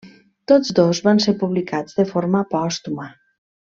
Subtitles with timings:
[0.51, 3.07] Tots dos van ser publicats de forma pòstuma.